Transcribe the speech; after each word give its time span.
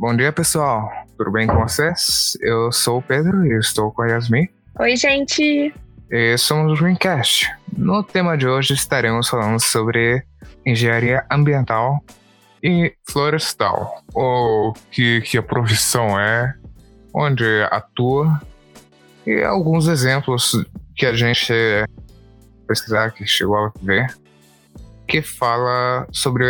Bom 0.00 0.16
dia, 0.16 0.32
pessoal. 0.32 0.90
Tudo 1.18 1.30
bem 1.30 1.46
com 1.46 1.58
vocês? 1.58 2.34
Eu 2.40 2.72
sou 2.72 3.00
o 3.00 3.02
Pedro 3.02 3.44
e 3.44 3.58
estou 3.58 3.92
com 3.92 4.00
a 4.00 4.08
Yasmin. 4.08 4.48
Oi, 4.78 4.96
gente. 4.96 5.74
E 6.10 6.38
somos 6.38 6.72
o 6.72 6.82
Greencast. 6.82 7.46
No 7.76 8.02
tema 8.02 8.34
de 8.34 8.48
hoje 8.48 8.72
estaremos 8.72 9.28
falando 9.28 9.60
sobre 9.60 10.24
engenharia 10.64 11.26
ambiental 11.30 12.02
e 12.62 12.94
florestal, 13.10 14.02
ou 14.14 14.72
que, 14.90 15.20
que 15.20 15.36
a 15.36 15.42
profissão 15.42 16.18
é, 16.18 16.54
onde 17.14 17.44
atua, 17.70 18.40
e 19.26 19.42
alguns 19.42 19.86
exemplos 19.86 20.64
que 20.96 21.04
a 21.04 21.12
gente 21.12 21.52
pesquisar, 22.66 23.10
que 23.10 23.26
chegou 23.26 23.66
a 23.66 23.72
ver, 23.82 24.06
que 25.06 25.20
fala 25.20 26.08
sobre 26.10 26.46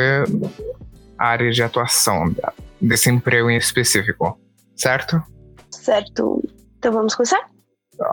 a 1.18 1.26
área 1.26 1.50
de 1.50 1.64
atuação 1.64 2.32
desse 2.80 3.10
emprego 3.10 3.50
em 3.50 3.56
específico, 3.56 4.38
certo? 4.76 5.22
Certo. 5.70 6.42
Então 6.78 6.92
vamos 6.92 7.14
começar? 7.14 7.40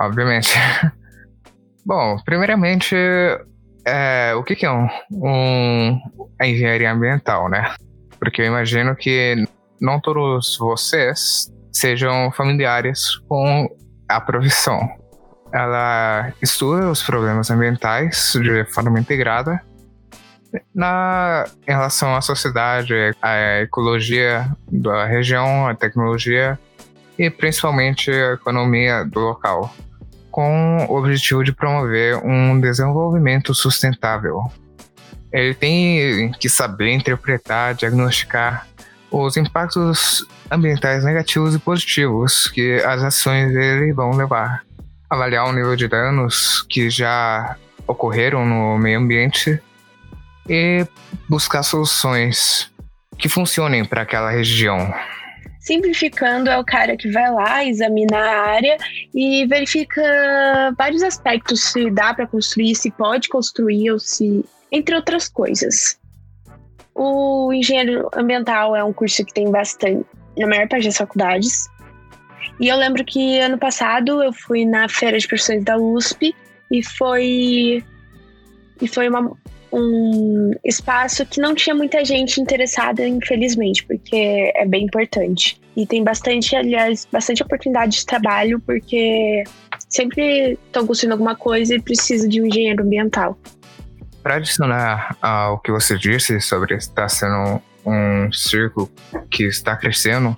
Obviamente. 0.01 0.53
Bom, 1.85 2.17
primeiramente, 2.25 2.95
é, 3.85 4.33
o 4.35 4.43
que, 4.43 4.55
que 4.55 4.65
é 4.65 4.71
um, 4.71 4.87
um, 5.11 5.99
a 6.39 6.45
engenharia 6.45 6.91
ambiental, 6.91 7.49
né? 7.49 7.73
Porque 8.19 8.41
eu 8.41 8.45
imagino 8.45 8.95
que 8.95 9.45
não 9.79 9.99
todos 9.99 10.57
vocês 10.57 11.49
sejam 11.71 12.31
familiares 12.31 13.17
com 13.29 13.69
a 14.09 14.19
profissão. 14.19 14.81
Ela 15.53 16.33
estuda 16.41 16.89
os 16.89 17.01
problemas 17.01 17.49
ambientais 17.49 18.33
de 18.33 18.65
forma 18.65 18.99
integrada 18.99 19.61
na, 20.73 21.45
em 21.67 21.71
relação 21.71 22.15
à 22.15 22.21
sociedade, 22.21 22.93
à 23.21 23.61
ecologia 23.61 24.49
da 24.71 25.05
região, 25.05 25.67
à 25.67 25.75
tecnologia 25.75 26.59
e 27.17 27.29
principalmente 27.29 28.11
a 28.11 28.33
economia 28.33 29.03
do 29.03 29.19
local, 29.19 29.73
com 30.29 30.85
o 30.87 30.97
objetivo 30.97 31.43
de 31.43 31.51
promover 31.51 32.17
um 32.23 32.59
desenvolvimento 32.59 33.53
sustentável. 33.55 34.51
Ele 35.33 35.53
tem 35.53 36.31
que 36.39 36.47
saber 36.47 36.91
interpretar, 36.91 37.73
diagnosticar 37.73 38.67
os 39.11 39.35
impactos 39.37 40.25
ambientais 40.51 41.03
negativos 41.03 41.55
e 41.55 41.59
positivos 41.59 42.47
que 42.47 42.75
as 42.83 43.03
ações 43.03 43.51
dele 43.51 43.93
vão 43.93 44.11
levar, 44.11 44.61
avaliar 45.09 45.45
o 45.47 45.51
nível 45.51 45.75
de 45.75 45.87
danos 45.87 46.65
que 46.69 46.89
já 46.89 47.55
ocorreram 47.87 48.45
no 48.45 48.77
meio 48.77 48.99
ambiente 48.99 49.61
e 50.49 50.85
buscar 51.29 51.63
soluções 51.63 52.71
que 53.17 53.27
funcionem 53.27 53.83
para 53.83 54.03
aquela 54.03 54.29
região. 54.29 54.93
Simplificando, 55.59 56.49
é 56.49 56.57
o 56.57 56.63
cara 56.63 56.95
que 56.95 57.11
vai 57.11 57.29
lá, 57.29 57.65
examina 57.65 58.17
a 58.17 58.47
área 58.47 58.77
e 59.13 59.45
verifica 59.47 60.01
vários 60.77 61.03
aspectos: 61.03 61.61
se 61.71 61.89
dá 61.91 62.13
para 62.13 62.25
construir, 62.25 62.73
se 62.75 62.89
pode 62.91 63.27
construir, 63.27 63.91
ou 63.91 63.99
se. 63.99 64.45
entre 64.71 64.95
outras 64.95 65.27
coisas. 65.27 65.99
O 66.95 67.51
engenheiro 67.53 68.09
ambiental 68.15 68.75
é 68.75 68.83
um 68.83 68.93
curso 68.93 69.25
que 69.25 69.33
tem 69.33 69.51
bastante, 69.51 70.05
na 70.37 70.47
maior 70.47 70.67
parte 70.67 70.85
das 70.85 70.97
faculdades. 70.97 71.67
E 72.59 72.69
eu 72.69 72.77
lembro 72.77 73.03
que 73.03 73.39
ano 73.39 73.57
passado 73.57 74.23
eu 74.23 74.31
fui 74.31 74.65
na 74.65 74.87
feira 74.87 75.19
de 75.19 75.27
profissões 75.27 75.63
da 75.63 75.77
USP 75.77 76.33
e 76.71 76.83
foi 76.83 77.83
e 78.81 78.87
foi 78.87 79.09
uma, 79.09 79.37
um 79.77 80.51
espaço 80.63 81.25
que 81.25 81.39
não 81.39 81.53
tinha 81.53 81.75
muita 81.75 82.03
gente 82.03 82.41
interessada, 82.41 83.07
infelizmente, 83.07 83.85
porque 83.85 84.51
é 84.55 84.65
bem 84.65 84.85
importante. 84.85 85.61
E 85.75 85.85
tem 85.85 86.03
bastante, 86.03 86.55
aliás, 86.55 87.07
bastante 87.11 87.43
oportunidade 87.43 87.97
de 87.97 88.05
trabalho, 88.05 88.59
porque 88.59 89.43
sempre 89.87 90.53
estão 90.65 90.85
construindo 90.85 91.13
alguma 91.13 91.35
coisa 91.35 91.75
e 91.75 91.81
precisa 91.81 92.27
de 92.27 92.41
um 92.41 92.45
engenheiro 92.45 92.83
ambiental. 92.83 93.37
Para 94.23 94.35
adicionar 94.35 95.15
ao 95.21 95.59
que 95.59 95.71
você 95.71 95.97
disse 95.97 96.41
sobre 96.41 96.75
estar 96.75 97.07
sendo 97.07 97.61
um 97.85 98.31
círculo 98.31 98.91
que 99.29 99.43
está 99.43 99.77
crescendo, 99.77 100.35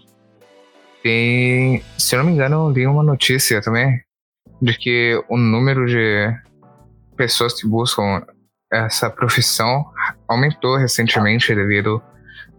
tem, 1.02 1.82
se 1.98 2.16
eu 2.16 2.20
não 2.20 2.26
me 2.26 2.34
engano, 2.34 2.70
li 2.70 2.86
uma 2.86 3.02
notícia 3.02 3.62
também 3.62 4.02
de 4.62 4.78
que 4.78 5.24
o 5.30 5.38
número 5.38 5.86
de 5.86 6.30
pessoas 7.16 7.60
que 7.60 7.66
buscam 7.66 8.26
essa 8.72 9.10
profissão 9.10 9.86
aumentou 10.28 10.78
recentemente 10.78 11.54
devido 11.54 12.02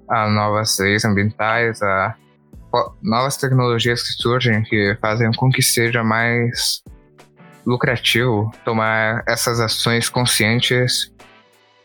a 0.09 0.29
novas 0.29 0.79
leis 0.79 1.05
ambientais, 1.05 1.81
a 1.83 2.15
novas 3.03 3.37
tecnologias 3.37 4.03
que 4.03 4.23
surgem 4.23 4.63
que 4.63 4.97
fazem 5.01 5.31
com 5.33 5.51
que 5.51 5.63
seja 5.63 6.03
mais 6.03 6.83
lucrativo 7.67 8.51
tomar 8.65 9.23
essas 9.27 9.61
ações 9.61 10.09
conscientes, 10.09 11.13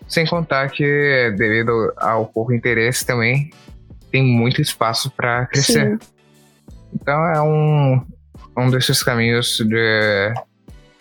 sem 0.08 0.26
contar 0.26 0.70
que 0.70 1.34
devido 1.38 1.94
ao 1.98 2.26
pouco 2.26 2.54
interesse 2.54 3.06
também 3.06 3.52
tem 4.12 4.24
muito 4.24 4.62
espaço 4.62 5.12
para 5.12 5.46
crescer. 5.48 6.00
Sim. 6.00 6.08
Então 6.94 7.26
é 7.28 7.42
um, 7.42 8.06
um 8.58 8.70
desses 8.70 9.04
caminhos 9.04 9.58
de 9.58 10.34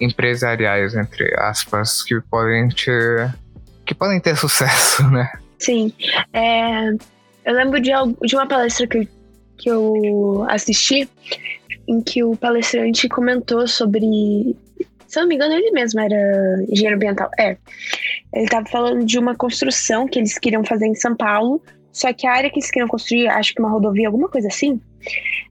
empresariais, 0.04 0.94
entre 0.94 1.34
aspas, 1.38 2.02
que 2.02 2.20
podem 2.20 2.68
ter, 2.68 3.34
que 3.84 3.94
podem 3.94 4.20
ter 4.20 4.36
sucesso, 4.36 5.02
né? 5.10 5.30
Sim. 5.58 5.92
É, 6.32 6.90
eu 7.44 7.54
lembro 7.54 7.80
de, 7.80 7.90
de 8.22 8.36
uma 8.36 8.46
palestra 8.46 8.86
que, 8.86 9.08
que 9.56 9.70
eu 9.70 10.44
assisti, 10.48 11.08
em 11.88 12.00
que 12.00 12.22
o 12.22 12.36
palestrante 12.36 13.08
comentou 13.08 13.66
sobre. 13.66 14.56
Se 15.06 15.18
eu 15.18 15.22
não 15.22 15.28
me 15.28 15.36
engano, 15.36 15.54
ele 15.54 15.70
mesmo 15.70 16.00
era 16.00 16.64
engenheiro 16.68 16.96
ambiental. 16.96 17.30
É. 17.38 17.56
Ele 18.32 18.44
estava 18.44 18.66
falando 18.66 19.04
de 19.04 19.18
uma 19.18 19.34
construção 19.34 20.08
que 20.08 20.18
eles 20.18 20.38
queriam 20.38 20.64
fazer 20.64 20.86
em 20.86 20.94
São 20.94 21.14
Paulo, 21.14 21.62
só 21.92 22.12
que 22.12 22.26
a 22.26 22.32
área 22.32 22.50
que 22.50 22.58
eles 22.58 22.70
queriam 22.70 22.88
construir, 22.88 23.28
acho 23.28 23.54
que 23.54 23.60
uma 23.60 23.70
rodovia, 23.70 24.08
alguma 24.08 24.28
coisa 24.28 24.48
assim, 24.48 24.80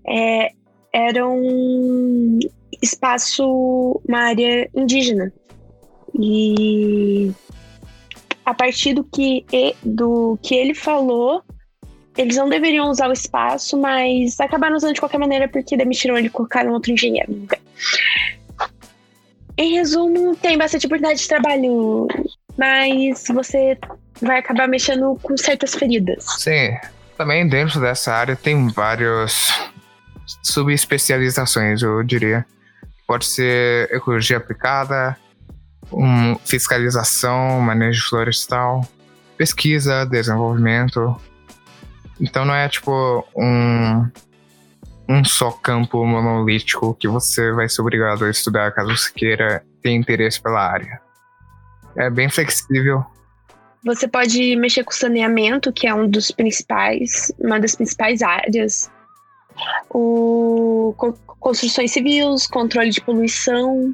é, 0.06 0.52
era 0.92 1.25
um 1.25 2.40
espaço, 2.84 4.02
uma 4.08 4.20
área 4.20 4.70
indígena. 4.76 5.32
E 6.20 7.32
a 8.46 8.54
partir 8.54 8.94
do 8.94 9.04
que, 9.04 9.46
do 9.84 10.38
que 10.44 10.54
ele 10.54 10.76
falou, 10.76 11.42
eles 12.18 12.36
não 12.36 12.50
deveriam 12.50 12.90
usar 12.90 13.08
o 13.08 13.14
espaço, 13.14 13.78
mas 13.78 14.40
acabaram 14.40 14.76
usando 14.76 14.94
de 14.94 15.00
qualquer 15.00 15.18
maneira 15.18 15.48
porque 15.48 15.78
demitiram 15.78 16.18
ele 16.18 16.28
e 16.28 16.30
colocaram 16.30 16.74
outro 16.74 16.92
engenheiro. 16.92 17.48
Em 19.58 19.74
resumo, 19.76 20.36
tem 20.36 20.58
bastante 20.58 20.86
oportunidade 20.86 21.22
de 21.22 21.28
trabalho, 21.28 22.08
mas 22.58 23.24
você 23.28 23.78
vai 24.22 24.40
acabar 24.40 24.68
mexendo 24.68 25.18
com 25.22 25.38
certas 25.38 25.74
feridas. 25.74 26.26
Sim, 26.38 26.76
também 27.18 27.48
dentro 27.48 27.80
dessa 27.80 28.14
área 28.14 28.36
tem 28.36 28.68
vários 28.68 29.52
subespecializações, 30.44 31.82
eu 31.82 32.04
diria. 32.04 32.46
Pode 33.08 33.25
ser 33.25 33.90
ecologia 33.91 34.38
aplicada, 34.38 35.18
um, 35.91 36.36
fiscalização, 36.46 37.59
manejo 37.59 38.08
florestal, 38.09 38.88
pesquisa, 39.38 40.06
desenvolvimento. 40.06 41.19
Então 42.19 42.46
não 42.46 42.53
é 42.53 42.68
tipo 42.69 43.25
um, 43.36 44.08
um 45.09 45.25
só 45.25 45.52
campo 45.52 46.06
monolítico 46.06 46.94
que 46.95 47.07
você 47.07 47.51
vai 47.51 47.68
ser 47.68 47.81
obrigado 47.81 48.25
a 48.25 48.30
estudar 48.30 48.72
caso 48.72 48.95
você 48.95 49.12
queira 49.12 49.63
ter 49.81 49.92
interesse 49.92 50.42
pela 50.42 50.62
área. 50.62 51.01
É 51.98 52.10
bem 52.10 52.30
flexível. 52.30 53.06
Você 53.86 54.07
pode 54.07 54.56
mexer 54.56 54.83
com 54.83 54.92
saneamento, 54.92 55.72
que 55.74 55.86
é 55.86 55.94
um 55.94 56.07
dos 56.07 56.31
principais, 56.31 57.33
uma 57.38 57.60
das 57.60 57.75
principais 57.75 58.22
áreas 58.22 58.89
o 59.90 60.96
construções 61.40 61.92
civis, 61.92 62.48
controle 62.48 62.90
de 62.90 63.02
poluição, 63.02 63.94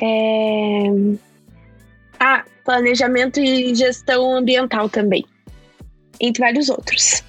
é, 0.00 0.84
ah, 2.18 2.44
planejamento 2.64 3.40
e 3.40 3.74
gestão 3.74 4.36
ambiental 4.36 4.88
também, 4.88 5.24
entre 6.20 6.42
vários 6.42 6.68
outros. 6.68 7.22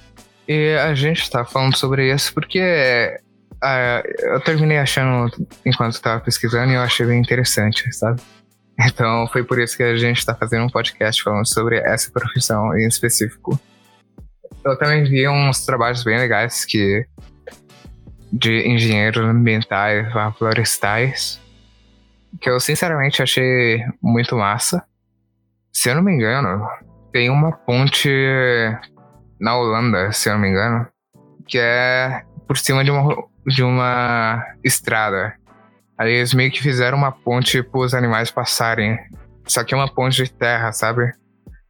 E 0.47 0.75
a 0.77 0.93
gente 0.95 1.21
está 1.21 1.43
falando 1.45 1.75
sobre 1.75 2.13
isso 2.13 2.33
porque 2.33 3.19
ah, 3.61 4.03
eu 4.19 4.39
terminei 4.41 4.77
achando, 4.77 5.31
enquanto 5.65 5.93
estava 5.93 6.19
pesquisando, 6.21 6.71
e 6.71 6.75
eu 6.75 6.81
achei 6.81 7.05
bem 7.05 7.19
interessante, 7.19 7.91
sabe? 7.93 8.21
Então 8.79 9.27
foi 9.27 9.43
por 9.43 9.59
isso 9.59 9.77
que 9.77 9.83
a 9.83 9.95
gente 9.95 10.17
está 10.17 10.35
fazendo 10.35 10.65
um 10.65 10.69
podcast 10.69 11.23
falando 11.23 11.47
sobre 11.47 11.77
essa 11.77 12.11
profissão 12.11 12.77
em 12.77 12.87
específico. 12.87 13.59
Eu 14.63 14.77
também 14.77 15.03
vi 15.03 15.27
uns 15.27 15.65
trabalhos 15.65 16.03
bem 16.03 16.17
legais 16.17 16.65
que 16.65 17.05
de 18.35 18.67
engenheiros 18.67 19.23
ambientais 19.23 20.07
florestais, 20.37 21.41
que 22.41 22.49
eu 22.49 22.59
sinceramente 22.59 23.23
achei 23.23 23.81
muito 24.01 24.35
massa. 24.35 24.83
Se 25.71 25.89
eu 25.89 25.95
não 25.95 26.03
me 26.03 26.11
engano, 26.13 26.67
tem 27.13 27.29
uma 27.29 27.53
ponte 27.53 28.09
na 29.39 29.57
Holanda, 29.57 30.11
se 30.11 30.27
eu 30.27 30.33
não 30.33 30.41
me 30.41 30.49
engano, 30.49 30.85
que 31.47 31.57
é 31.57 32.23
por 32.45 32.57
cima 32.57 32.83
de 32.83 32.91
uma, 32.91 33.15
de 33.47 33.63
uma 33.63 34.45
estrada. 34.63 35.33
Aí 35.97 36.11
eles 36.11 36.33
meio 36.33 36.51
que 36.51 36.61
fizeram 36.61 36.97
uma 36.97 37.13
ponte 37.13 37.63
para 37.63 37.79
os 37.79 37.93
animais 37.93 38.29
passarem. 38.29 38.99
Só 39.45 39.63
que 39.63 39.73
é 39.73 39.77
uma 39.77 39.93
ponte 39.93 40.21
de 40.21 40.29
terra, 40.29 40.73
sabe? 40.73 41.13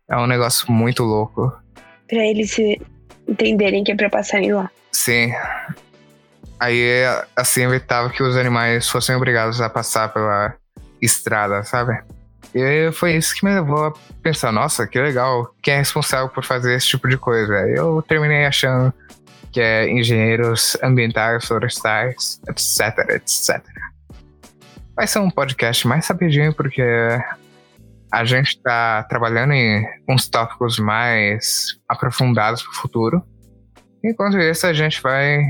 É 0.10 0.18
um 0.18 0.26
negócio 0.26 0.72
muito 0.72 1.04
louco. 1.04 1.54
Pra 2.08 2.26
eles 2.26 2.58
entenderem 3.28 3.84
que 3.84 3.92
é 3.92 3.96
pra 3.96 4.10
passarem 4.10 4.52
lá. 4.52 4.70
Sim. 4.92 5.32
Aí, 6.60 7.04
assim, 7.36 7.64
evitava 7.64 8.10
que 8.10 8.24
os 8.24 8.38
animais 8.38 8.90
fossem 8.90 9.16
obrigados 9.16 9.60
a 9.60 9.70
passar 9.70 10.10
pela 10.14 10.56
estrada, 11.02 11.64
sabe? 11.64 12.02
E 12.54 12.90
foi 12.94 13.16
isso 13.16 13.36
que 13.36 13.44
me 13.44 13.54
levou 13.54 13.86
a 13.86 13.94
pensar, 14.24 14.52
nossa, 14.52 14.88
que 14.88 15.00
legal, 15.00 15.54
quem 15.62 15.74
é 15.74 15.78
responsável 15.78 16.30
por 16.30 16.44
fazer 16.46 16.76
esse 16.76 16.88
tipo 16.88 17.10
de 17.10 17.18
coisa? 17.18 17.54
Eu 17.68 18.02
terminei 18.02 18.46
achando 18.46 18.94
que 19.52 19.60
é 19.60 19.90
engenheiros 19.90 20.78
ambientais, 20.82 21.46
florestais, 21.46 22.40
etc, 22.48 23.10
etc. 23.10 23.62
Vai 24.96 25.08
ser 25.08 25.20
um 25.20 25.30
podcast 25.30 25.86
mais 25.86 26.08
rapidinho 26.08 26.54
porque 26.54 26.82
a 28.10 28.24
gente 28.24 28.50
está 28.50 29.04
trabalhando 29.04 29.52
em 29.52 29.86
uns 30.08 30.30
tópicos 30.30 30.80
mais 30.80 31.78
aprofundados 31.90 32.64
para 32.64 32.72
o 32.72 32.76
futuro. 32.76 33.22
Enquanto 34.02 34.38
isso, 34.38 34.66
a 34.66 34.72
gente 34.72 35.02
vai 35.02 35.42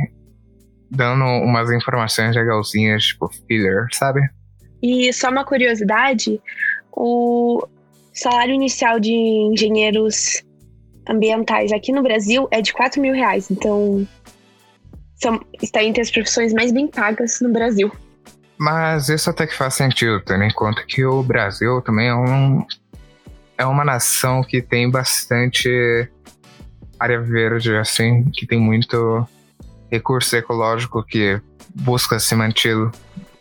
dando 0.90 1.24
umas 1.24 1.72
informações 1.72 2.36
legalzinhas, 2.36 3.04
tipo 3.04 3.30
filler, 3.48 3.88
sabe? 3.94 4.22
E 4.82 5.12
só 5.14 5.30
uma 5.30 5.44
curiosidade, 5.44 6.40
o 6.92 7.68
salário 8.14 8.54
inicial 8.54 9.00
de 9.00 9.12
engenheiros 9.12 10.44
ambientais 11.08 11.72
aqui 11.72 11.92
no 11.92 12.02
Brasil 12.02 12.48
é 12.52 12.62
de 12.62 12.74
4 12.74 13.02
mil 13.02 13.14
reais. 13.14 13.50
Então, 13.52 14.08
são, 15.16 15.40
está 15.62 15.84
entre 15.84 16.02
as 16.02 16.12
profissões 16.12 16.54
mais 16.54 16.72
bem 16.72 16.88
pagas 16.88 17.40
no 17.42 17.52
Brasil. 17.52 17.92
Mas 18.58 19.10
isso 19.10 19.30
até 19.30 19.46
que 19.46 19.56
faz 19.56 19.74
sentido, 19.74 20.22
tendo 20.22 20.44
em 20.44 20.54
conta 20.54 20.84
que 20.88 21.06
o 21.06 21.22
Brasil 21.22 21.82
também 21.82 22.08
é, 22.08 22.16
um, 22.16 22.66
é 23.58 23.66
uma 23.66 23.84
nação 23.84 24.42
que 24.44 24.62
tem 24.62 24.90
bastante 24.90 26.10
área 27.00 27.20
verde, 27.20 27.76
assim, 27.76 28.30
que 28.32 28.48
tem 28.48 28.60
muito 28.60 29.28
recurso 29.92 30.36
ecológico 30.36 31.04
que 31.04 31.40
busca 31.74 32.20
se 32.20 32.36
manter. 32.36 32.76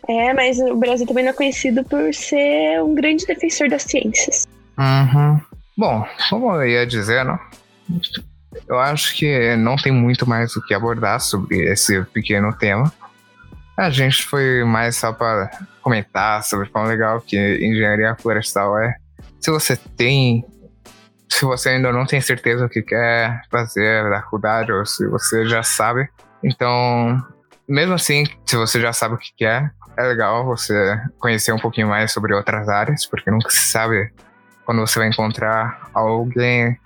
É, 0.08 0.34
mas 0.34 0.58
o 0.58 0.76
Brasil 0.76 1.06
também 1.06 1.24
não 1.24 1.30
é 1.30 1.34
conhecido 1.34 1.82
por 1.84 2.12
ser 2.12 2.82
um 2.82 2.94
grande 2.94 3.26
defensor 3.26 3.68
das 3.68 3.82
ciências. 3.82 4.46
Uhum. 4.78 5.40
Bom, 5.76 6.06
como 6.28 6.54
eu 6.54 6.66
ia 6.66 6.86
dizendo, 6.86 7.38
eu 8.68 8.78
acho 8.78 9.16
que 9.16 9.56
não 9.56 9.76
tem 9.76 9.92
muito 9.92 10.28
mais 10.28 10.54
o 10.56 10.62
que 10.62 10.74
abordar 10.74 11.20
sobre 11.20 11.70
esse 11.70 12.02
pequeno 12.06 12.52
tema. 12.52 12.92
A 13.76 13.90
gente 13.90 14.22
foi 14.24 14.62
mais 14.62 14.96
só 14.96 15.12
para 15.12 15.50
comentar 15.82 16.44
sobre 16.44 16.68
quão 16.68 16.84
legal 16.84 17.20
que 17.20 17.36
engenharia 17.36 18.14
florestal 18.14 18.78
é. 18.78 18.94
Se 19.40 19.50
você 19.50 19.76
tem. 19.76 20.44
Se 21.34 21.44
você 21.44 21.70
ainda 21.70 21.92
não 21.92 22.06
tem 22.06 22.20
certeza 22.20 22.64
o 22.64 22.68
que 22.68 22.80
quer 22.80 23.42
fazer 23.50 24.08
da 24.08 24.22
faculdade, 24.22 24.70
ou 24.70 24.86
se 24.86 25.04
você 25.08 25.44
já 25.44 25.64
sabe, 25.64 26.08
então, 26.44 27.20
mesmo 27.68 27.92
assim, 27.92 28.24
se 28.46 28.54
você 28.54 28.80
já 28.80 28.92
sabe 28.92 29.16
o 29.16 29.18
que 29.18 29.34
quer, 29.36 29.74
é 29.96 30.02
legal 30.04 30.44
você 30.44 30.96
conhecer 31.18 31.50
um 31.50 31.58
pouquinho 31.58 31.88
mais 31.88 32.12
sobre 32.12 32.32
outras 32.32 32.68
áreas, 32.68 33.04
porque 33.04 33.32
nunca 33.32 33.50
se 33.50 33.62
sabe 33.62 34.12
quando 34.64 34.78
você 34.78 35.00
vai 35.00 35.08
encontrar 35.08 35.90
alguém, 35.92 36.78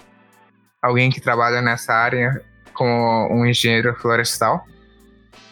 alguém 0.80 1.10
que 1.10 1.20
trabalha 1.20 1.60
nessa 1.60 1.92
área 1.92 2.42
como 2.72 3.28
um 3.30 3.44
engenheiro 3.44 3.94
florestal. 3.96 4.64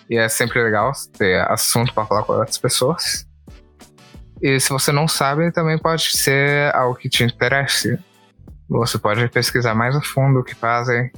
E 0.09 0.17
é 0.17 0.27
sempre 0.27 0.63
legal 0.63 0.93
ter 1.19 1.39
assunto 1.51 1.93
para 1.93 2.07
falar 2.07 2.23
com 2.23 2.33
outras 2.33 2.57
pessoas. 2.57 3.29
E 4.41 4.59
se 4.59 4.71
você 4.71 4.91
não 4.91 5.07
sabe, 5.07 5.53
também 5.53 5.77
pode 5.77 6.17
ser 6.17 6.75
algo 6.75 6.97
que 6.97 7.11
te 7.11 7.25
interesse. 7.25 7.99
Você 8.69 8.99
pode 8.99 9.29
pesquisar 9.29 9.75
mais 9.75 9.95
a 9.95 10.01
fundo 10.01 10.41
o 10.41 10.45
que 10.45 10.55
fazem, 10.55 11.11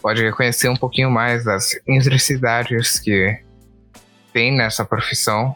pode 0.00 0.30
conhecer 0.32 0.68
um 0.68 0.76
pouquinho 0.76 1.10
mais 1.10 1.44
das 1.44 1.78
intricidades 1.86 2.98
que 2.98 3.38
tem 4.32 4.56
nessa 4.56 4.84
profissão 4.84 5.54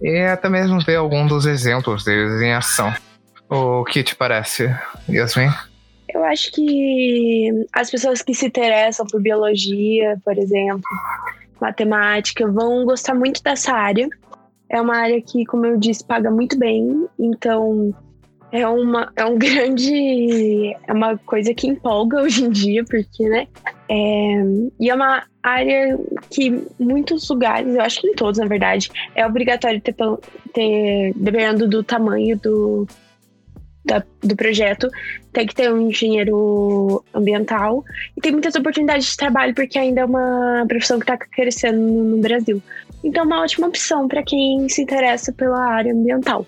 e 0.00 0.20
até 0.20 0.48
mesmo 0.48 0.80
ver 0.80 0.96
algum 0.96 1.26
dos 1.26 1.46
exemplos 1.46 2.04
deles 2.04 2.40
em 2.40 2.52
ação. 2.52 2.92
O 3.48 3.84
que 3.84 4.02
te 4.02 4.14
parece, 4.14 4.74
Yasmin? 5.08 5.50
Eu 6.08 6.24
acho 6.24 6.52
que 6.52 7.50
as 7.72 7.90
pessoas 7.90 8.22
que 8.22 8.34
se 8.34 8.46
interessam 8.46 9.06
por 9.06 9.20
biologia, 9.20 10.16
por 10.24 10.36
exemplo, 10.38 10.82
matemática, 11.60 12.46
vão 12.50 12.84
gostar 12.84 13.14
muito 13.14 13.42
dessa 13.42 13.72
área. 13.72 14.08
É 14.68 14.80
uma 14.80 14.96
área 14.96 15.20
que, 15.20 15.44
como 15.44 15.66
eu 15.66 15.78
disse, 15.78 16.04
paga 16.04 16.30
muito 16.30 16.58
bem, 16.58 17.06
então 17.18 17.94
é 18.60 18.68
uma 18.68 19.12
é 19.16 19.24
um 19.24 19.36
grande 19.38 20.74
é 20.86 20.92
uma 20.92 21.16
coisa 21.18 21.52
que 21.54 21.66
empolga 21.66 22.22
hoje 22.22 22.44
em 22.44 22.50
dia 22.50 22.84
porque 22.84 23.28
né 23.28 23.46
é, 23.88 24.42
e 24.80 24.90
é 24.90 24.94
uma 24.94 25.24
área 25.42 25.98
que 26.30 26.66
muitos 26.78 27.28
lugares 27.28 27.74
eu 27.74 27.80
acho 27.80 28.00
que 28.00 28.08
em 28.08 28.14
todos 28.14 28.38
na 28.38 28.46
verdade 28.46 28.90
é 29.14 29.26
obrigatório 29.26 29.80
ter, 29.80 29.94
ter 30.52 31.12
dependendo 31.14 31.68
do 31.68 31.82
tamanho 31.82 32.38
do 32.38 32.86
da, 33.84 34.02
do 34.20 34.34
projeto 34.34 34.88
tem 35.32 35.46
que 35.46 35.54
ter 35.54 35.72
um 35.72 35.88
engenheiro 35.88 37.04
ambiental 37.14 37.84
e 38.16 38.20
tem 38.20 38.32
muitas 38.32 38.54
oportunidades 38.56 39.06
de 39.06 39.16
trabalho 39.16 39.54
porque 39.54 39.78
ainda 39.78 40.00
é 40.00 40.04
uma 40.04 40.64
profissão 40.66 40.98
que 40.98 41.04
está 41.04 41.16
crescendo 41.16 41.78
no, 41.80 42.04
no 42.04 42.18
Brasil. 42.18 42.60
Então, 43.04 43.22
é 43.22 43.26
uma 43.26 43.42
ótima 43.42 43.68
opção 43.68 44.08
para 44.08 44.22
quem 44.22 44.68
se 44.68 44.82
interessa 44.82 45.32
pela 45.32 45.64
área 45.64 45.92
ambiental. 45.92 46.44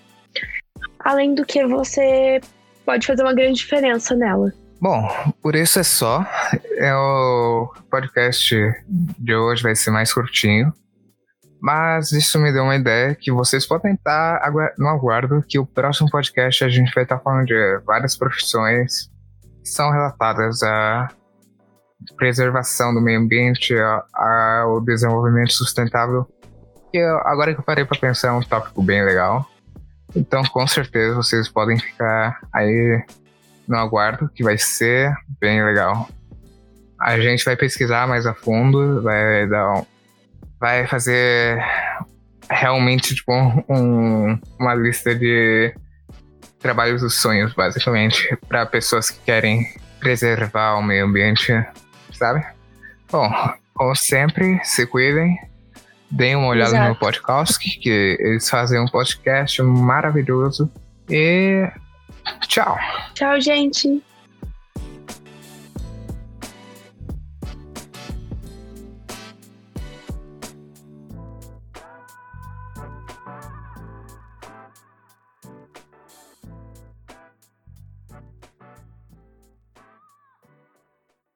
Além 0.99 1.33
do 1.33 1.45
que 1.45 1.65
você 1.65 2.41
pode 2.85 3.05
fazer 3.05 3.23
uma 3.23 3.33
grande 3.33 3.59
diferença 3.59 4.15
nela. 4.15 4.51
Bom, 4.81 5.07
por 5.41 5.55
isso 5.55 5.79
é 5.79 5.83
só. 5.83 6.25
É 6.77 6.93
o 6.95 7.71
podcast 7.91 8.55
de 8.87 9.35
hoje 9.35 9.61
vai 9.61 9.75
ser 9.75 9.91
mais 9.91 10.13
curtinho. 10.13 10.73
Mas 11.61 12.13
isso 12.13 12.39
me 12.39 12.53
deu 12.53 12.63
uma 12.63 12.75
ideia 12.75 13.13
que 13.13 13.31
vocês 13.31 13.65
podem 13.65 13.93
estar 13.93 14.41
no 14.77 14.87
aguardo 14.87 15.43
que 15.47 15.59
o 15.59 15.65
próximo 15.65 16.09
podcast 16.09 16.63
a 16.63 16.69
gente 16.69 16.93
vai 16.93 17.03
estar 17.03 17.19
falando 17.19 17.47
de 17.47 17.79
várias 17.85 18.15
profissões 18.17 19.09
que 19.61 19.69
são 19.69 19.91
relatadas 19.91 20.63
à 20.63 21.09
preservação 22.15 22.93
do 22.93 23.01
meio 23.01 23.19
ambiente, 23.19 23.75
ao 24.13 24.79
desenvolvimento 24.79 25.51
sustentável. 25.51 26.25
E 26.93 26.99
agora 27.25 27.53
que 27.53 27.59
eu 27.59 27.65
parei 27.65 27.83
para 27.83 27.99
pensar 27.99 28.29
é 28.29 28.31
um 28.31 28.41
tópico 28.41 28.81
bem 28.81 29.03
legal. 29.03 29.45
Então, 30.15 30.43
com 30.43 30.65
certeza, 30.67 31.15
vocês 31.15 31.47
podem 31.47 31.79
ficar 31.79 32.39
aí 32.53 33.03
no 33.67 33.77
aguardo, 33.77 34.29
que 34.29 34.43
vai 34.43 34.57
ser 34.57 35.13
bem 35.39 35.63
legal. 35.63 36.09
A 36.99 37.19
gente 37.19 37.45
vai 37.45 37.55
pesquisar 37.55 38.07
mais 38.07 38.25
a 38.25 38.33
fundo, 38.33 39.01
vai 39.01 39.47
dar 39.47 39.75
um, 39.75 39.85
vai 40.59 40.85
fazer 40.87 41.63
realmente 42.49 43.15
tipo, 43.15 43.31
um, 43.69 44.37
uma 44.59 44.73
lista 44.73 45.15
de 45.15 45.73
trabalhos 46.59 47.01
dos 47.01 47.15
sonhos, 47.15 47.53
basicamente, 47.53 48.35
para 48.47 48.65
pessoas 48.65 49.09
que 49.09 49.19
querem 49.21 49.65
preservar 49.99 50.75
o 50.75 50.83
meio 50.83 51.05
ambiente, 51.05 51.53
sabe? 52.11 52.45
Bom, 53.11 53.29
como 53.73 53.95
sempre, 53.95 54.59
se 54.63 54.85
cuidem, 54.85 55.37
deem 56.11 56.35
uma 56.35 56.47
olhada 56.47 56.71
Exato. 56.71 56.89
no 56.89 56.95
podcast, 56.95 57.79
que 57.79 58.17
eles 58.19 58.49
fazem 58.49 58.79
um 58.79 58.87
podcast 58.87 59.61
maravilhoso. 59.61 60.71
E 61.09 61.69
tchau. 62.47 62.77
Tchau, 63.13 63.39
gente. 63.39 64.01